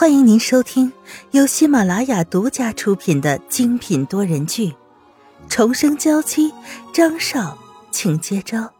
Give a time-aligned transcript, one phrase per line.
[0.00, 0.92] 欢迎您收听
[1.32, 4.68] 由喜马拉雅独家出品的精品多人剧
[5.48, 6.52] 《重生娇妻》，
[6.94, 7.58] 张少，
[7.90, 8.72] 请接招。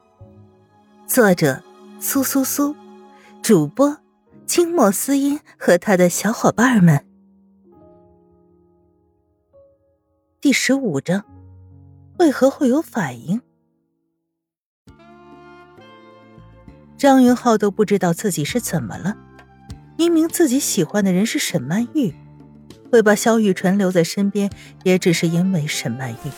[1.08, 1.60] 作者：
[1.98, 2.76] 苏苏苏，
[3.42, 3.98] 主播：
[4.46, 7.04] 清墨思音和他的小伙伴们。
[10.40, 11.24] 第十五章：
[12.20, 13.42] 为何会有反应？
[16.96, 19.16] 张云浩都不知道自己是怎么了。
[19.98, 22.14] 明明自己喜欢的人是沈曼玉，
[22.92, 24.48] 会把萧雨纯留在身边，
[24.84, 26.30] 也只是因为沈曼玉。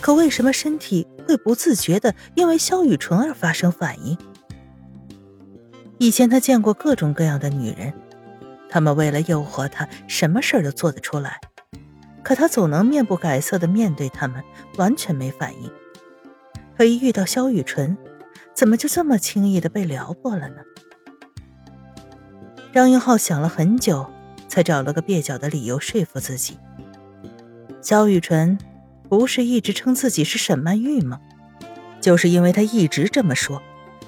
[0.00, 4.18] 可为什么身体会不自觉的因为萧雨纯而发生反应？
[5.98, 7.94] 以前他见过各种各样的女人，
[8.68, 11.38] 她们为了诱惑他，什么事儿都做得出来，
[12.24, 14.42] 可他总能面不改色的面对她们，
[14.78, 15.70] 完全没反应。
[16.76, 17.96] 可一遇到萧雨纯，
[18.52, 20.56] 怎么就这么轻易的被撩拨了呢？
[22.74, 24.04] 张云浩想了很久，
[24.48, 26.58] 才找了个蹩脚的理由说服自己。
[27.80, 28.58] 萧雨纯
[29.08, 31.20] 不是一直称自己是沈曼玉吗？
[32.00, 33.62] 就是因为他一直这么说，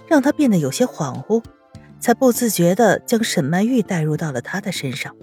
[0.09, 1.45] 让他变得有些恍惚，
[2.01, 5.15] 才不自觉的将沈曼玉带入到了他的身上，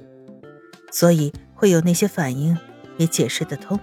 [0.90, 2.58] 所以会有那些反应，
[2.96, 3.78] 也解释得通。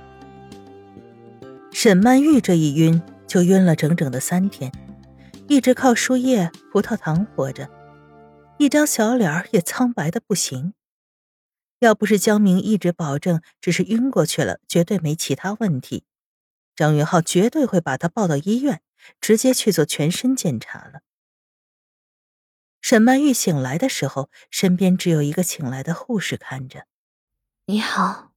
[1.71, 4.73] 沈曼玉这一晕就晕了整整的三天，
[5.49, 7.69] 一直靠输液、葡萄糖活着。
[8.61, 10.75] 一张小脸也苍白的不行，
[11.79, 16.05] 要不是江明一直保证只是晕过去了，绝对没其他问题，
[16.77, 18.83] 张云浩绝对会把他抱到医院，
[19.19, 21.01] 直接去做全身检查了。
[22.83, 26.87] 沈曼玉醒来的时候，身边只有一个请来的护士看着。
[27.65, 28.35] 你好，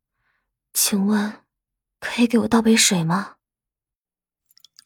[0.72, 1.42] 请问
[2.00, 3.36] 可以给我倒杯水吗？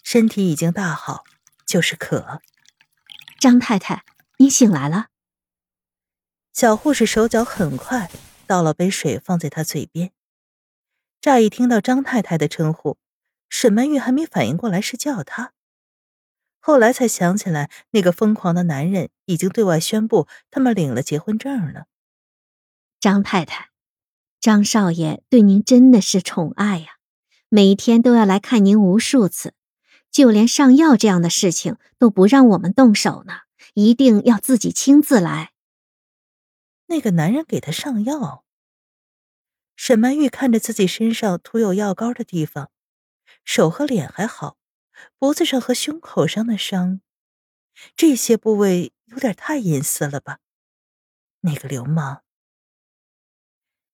[0.01, 1.23] 身体已经大好，
[1.63, 2.41] 就是渴。
[3.39, 4.03] 张太太，
[4.39, 5.09] 你醒来了。
[6.57, 8.09] 小护士手脚很快，
[8.47, 10.11] 倒了杯水放在他嘴边。
[11.21, 12.97] 乍一听到张太太的称呼，
[13.47, 15.53] 沈曼玉还没反应过来是叫他，
[16.59, 21.85] 后来才想起来，那个疯狂的男人已经对外宣布他们领了结婚证了。
[22.99, 23.69] 张太太，
[24.39, 26.87] 张少爷对您真的是宠爱呀，
[27.49, 29.53] 每天都要来看您无数次，
[30.09, 33.41] 就连上药这样的事情都不让我们动手呢，
[33.75, 35.51] 一定要自己亲自来。
[36.87, 38.43] 那个男人给他上药。
[39.75, 42.71] 沈曼玉看着自己身上涂有药膏的地方，
[43.45, 44.57] 手和脸还好，
[45.17, 47.01] 脖子上和胸口上的伤，
[47.95, 50.39] 这些部位有点太隐私了吧？
[51.41, 52.23] 那个流氓！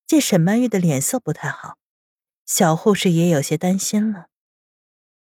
[0.08, 1.78] 见沈曼玉的脸色不太好，
[2.46, 4.30] 小护士也有些担心了。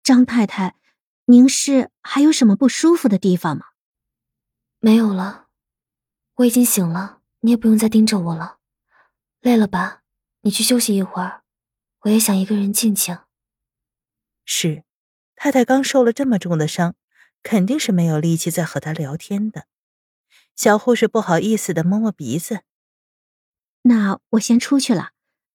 [0.02, 0.76] 张太太，
[1.26, 3.66] 您是还有什么不舒服的地方吗？
[4.80, 5.48] 没有了，
[6.36, 7.17] 我已经醒了。
[7.40, 8.58] 你也不用再盯着我了，
[9.40, 10.02] 累了吧？
[10.40, 11.42] 你去休息一会儿，
[12.00, 13.18] 我也想一个人静静。
[14.44, 14.84] 是，
[15.36, 16.96] 太太刚受了这么重的伤，
[17.42, 19.66] 肯定是没有力气再和他聊天的。
[20.56, 22.62] 小护士不好意思的摸摸鼻子。
[23.82, 25.12] 那我先出去了，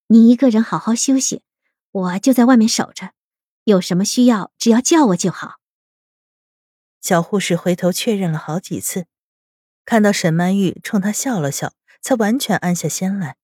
[0.08, 1.44] 你一个人好好休息，
[1.92, 3.14] 我就在外面守着，
[3.66, 5.60] 有什么需要只要叫我就好。
[7.02, 9.08] 小护士回头确认了好几次。
[9.86, 13.36] 看到沈曼玉冲他笑了笑，才完全安下心来。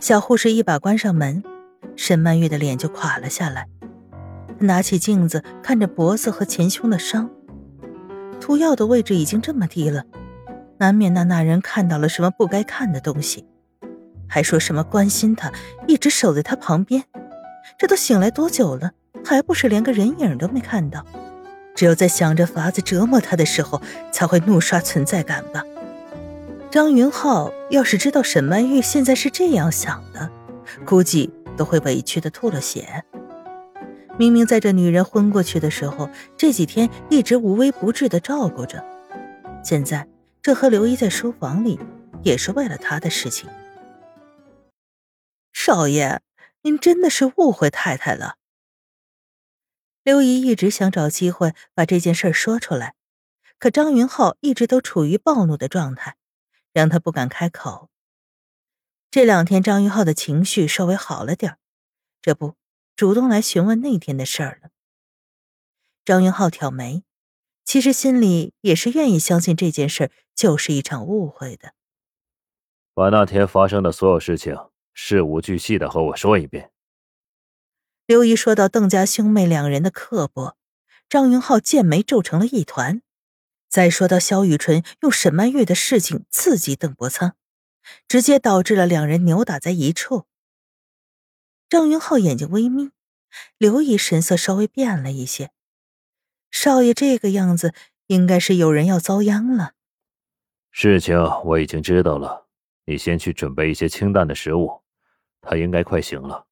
[0.00, 1.42] 小护士一把关上门，
[1.96, 3.66] 沈曼玉的脸就垮了下来。
[4.60, 7.30] 拿起镜子看着脖子和前胸的伤，
[8.40, 10.04] 涂药的位置已经这么低了，
[10.78, 13.46] 难免那那人看到了什么不该看的东西，
[14.28, 15.52] 还说什么关心他，
[15.86, 17.04] 一直守在他旁边。
[17.78, 18.92] 这都醒来多久了，
[19.24, 21.04] 还不是连个人影都没看到？
[21.78, 23.80] 只有在想着法子折磨他的时候，
[24.10, 25.62] 才会怒刷存在感吧。
[26.72, 30.28] 张云浩要是知道沈曼玉现在是这样想的，
[30.84, 33.04] 估计都会委屈的吐了血。
[34.18, 38.84] 明明在这女人昏过去的时候，这几天一直无微不至的照顾着，
[39.62, 40.08] 现在
[40.42, 41.78] 这和刘姨在书房里，
[42.24, 43.48] 也是为了她的事情。
[45.52, 46.20] 少爷，
[46.62, 48.34] 您真的是误会太太了。
[50.08, 52.94] 刘姨一直想找机会把这件事说出来，
[53.58, 56.16] 可张云浩一直都处于暴怒的状态，
[56.72, 57.90] 让他不敢开口。
[59.10, 61.58] 这两天张云浩的情绪稍微好了点
[62.22, 62.54] 这不
[62.96, 64.70] 主动来询问那天的事儿了。
[66.06, 67.02] 张云浩挑眉，
[67.66, 71.74] 其实心里也是愿意相信这件事就是一场误会的。
[72.94, 74.56] 把那天发生的所有事情
[74.94, 76.72] 事无巨细的和我说一遍。
[78.08, 80.56] 刘姨说到邓家兄妹两人的刻薄，
[81.10, 83.02] 张云浩剑眉皱成了一团。
[83.68, 87.36] 再说到萧雨纯用沈曼玉的事情刺激邓伯苍，
[88.08, 90.24] 直接导致了两人扭打在一处。
[91.68, 92.92] 张云浩眼睛微眯，
[93.58, 95.50] 刘姨神色稍微变了一些。
[96.50, 97.74] 少爷这个样子，
[98.06, 99.74] 应该是有人要遭殃了。
[100.70, 102.46] 事情我已经知道了，
[102.86, 104.80] 你先去准备一些清淡的食物，
[105.42, 106.46] 他应该快醒了。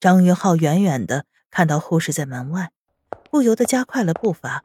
[0.00, 2.70] 张云浩远远的看到护士在门外，
[3.30, 4.62] 不由得加快了步伐。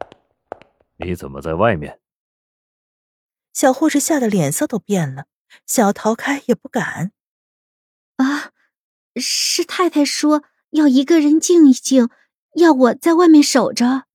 [0.97, 1.99] 你怎么在外面？
[3.51, 5.25] 小护士吓得脸色都变了，
[5.65, 7.11] 想要逃开也不敢。
[8.17, 8.51] 啊，
[9.15, 12.09] 是太太说要一个人静一静，
[12.55, 14.05] 要我在外面守着。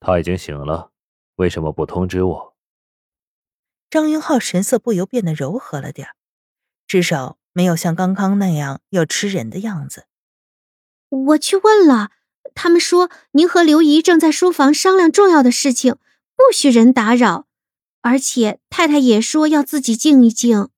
[0.00, 0.90] 他已经醒了，
[1.36, 2.56] 为什么不通知我？
[3.88, 6.08] 张云浩神色不由变得柔和了点
[6.86, 10.07] 至少没有像刚刚那样要吃人的样子。
[11.08, 12.10] 我去问了，
[12.54, 15.96] 他们说您和刘姨正在书房商量重要的事情，
[16.36, 17.46] 不许人打扰。
[18.00, 20.70] 而且太太也说要自己静一静。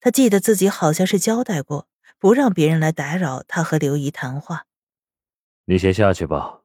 [0.00, 4.66] 他记得自己好像是交代过，不让别人来打扰他和刘姨谈话。
[5.66, 6.60] 你先下去吧。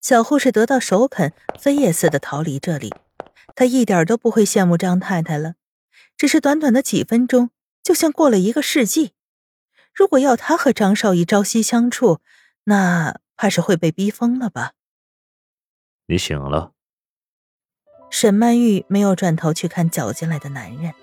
[0.00, 2.94] 小护士得到首肯，飞也似的逃离这里。
[3.56, 5.54] 他一点都不会羡慕张太太了，
[6.16, 7.50] 只是短短的几分钟，
[7.82, 9.12] 就像过了一个世纪。
[9.98, 12.20] 如果要他和张少仪朝夕相处，
[12.62, 14.74] 那怕是会被逼疯了吧？
[16.06, 16.70] 你醒了。
[18.08, 20.94] 沈曼玉没有转头去看搅进来的男人，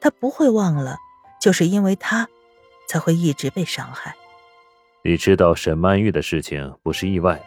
[0.00, 0.96] 她不会忘了，
[1.38, 2.26] 就是因为他，
[2.88, 4.16] 才会一直被伤害。
[5.02, 7.38] 你知道沈曼玉的事情不是意外，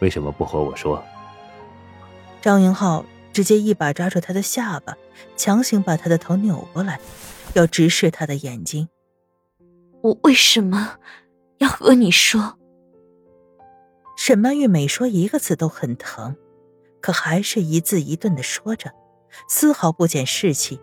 [0.00, 1.04] 为什么不和我说？
[2.42, 4.98] 张云浩直接一把抓住他的下巴，
[5.36, 6.98] 强行把他的头扭过来，
[7.54, 8.88] 要直视他的眼睛。
[10.02, 10.98] 我为什么
[11.58, 12.58] 要和你说？
[14.16, 16.36] 沈曼玉每说一个字都很疼，
[17.00, 18.90] 可还是一字一顿的说着，
[19.48, 20.80] 丝毫不减士气。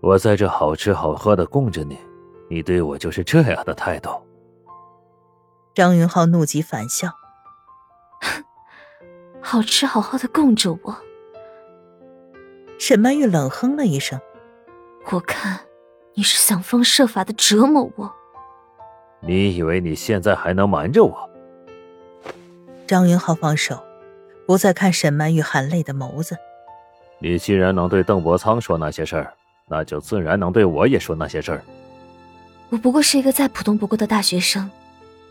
[0.00, 1.98] 我在这好吃好喝的供着你，
[2.48, 4.10] 你对我就是这样的态度。
[5.74, 7.10] 张云浩怒极反笑：
[9.42, 10.96] “好吃好喝的供着我。”
[12.78, 14.20] 沈曼玉冷哼了一声
[15.12, 15.60] ：“我看。”
[16.16, 18.12] 你是想方设法的折磨我？
[19.20, 21.28] 你以为你现在还能瞒着我？
[22.86, 23.82] 张云浩放手，
[24.46, 26.36] 不再看沈曼玉含泪的眸子。
[27.18, 29.34] 你既然能对邓伯苍说那些事儿，
[29.66, 31.64] 那就自然能对我也说那些事儿。
[32.68, 34.70] 我不过是一个再普通不过的大学生，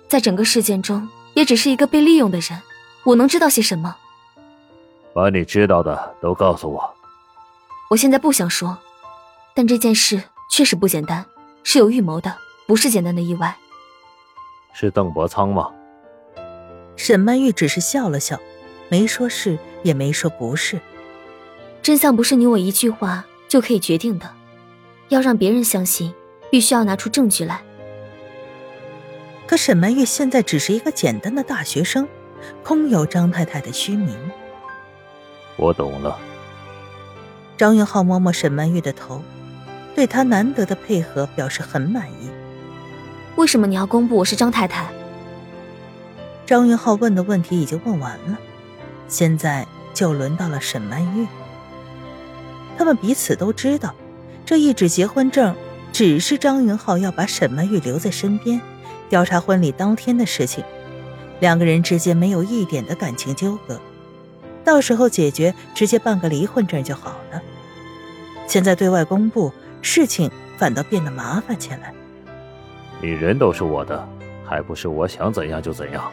[0.09, 2.62] 在整个事件中，也只是一个被利用的人。
[3.06, 3.95] 我能知道些什么？
[5.13, 6.94] 把你知道的都告诉我。
[7.89, 8.77] 我现在不想说，
[9.53, 10.21] 但这件事。
[10.50, 11.25] 确实不简单，
[11.63, 12.36] 是有预谋的，
[12.68, 13.56] 不是简单的意外。
[14.74, 15.72] 是邓伯苍吗？
[16.95, 18.40] 沈曼玉只是笑了笑，
[18.90, 20.80] 没说是，也没说不是。
[21.81, 24.31] 真相不是你我一句话就可以决定的，
[25.10, 26.13] 要让别人相信，
[26.51, 27.62] 必须要拿出证据来。
[29.46, 32.07] 可沈曼玉现在只是一个简单的大学生，
[32.63, 34.16] 空有张太太的虚名。
[35.57, 36.18] 我懂了。
[37.57, 39.22] 张云浩摸摸沈曼玉的头。
[39.95, 42.30] 对他难得的配合表示很满意。
[43.36, 44.88] 为什么你要公布我是张太太？
[46.45, 48.38] 张云浩问的问题已经问完了，
[49.07, 51.28] 现在就轮到了沈曼玉。
[52.78, 53.94] 他们彼此都知道，
[54.46, 55.56] 这一纸结婚证
[55.91, 58.60] 只是张云浩要把沈曼玉留在身边，
[59.10, 60.63] 调查婚礼当天的事情。
[61.39, 63.79] 两个人之间没有一点的感情纠葛，
[64.63, 67.41] 到时候解决，直接办个离婚证就好了。
[68.48, 69.51] 现在对外公布。
[69.84, 71.94] 事情反倒变得麻烦起来。
[73.02, 74.08] 你人都是我的，
[74.46, 76.10] 还不是我想怎样就怎样？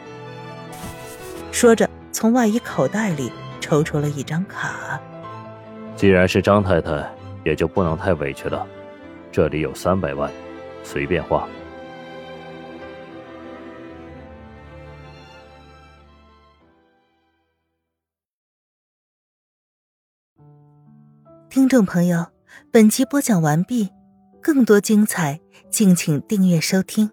[1.53, 4.99] 说着，从外衣口袋里抽出了一张卡。
[5.95, 7.09] 既然是张太太，
[7.45, 8.67] 也就不能太委屈了。
[9.31, 10.29] 这里有三百万，
[10.83, 11.47] 随便花。
[21.49, 22.25] 听众朋友。
[22.71, 23.89] 本集播讲完毕，
[24.41, 25.39] 更多精彩，
[25.69, 27.09] 敬请订阅收听。